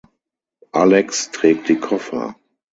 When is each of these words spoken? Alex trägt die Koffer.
Alex 0.73 1.29
trägt 1.29 1.69
die 1.69 1.79
Koffer. 1.79 2.35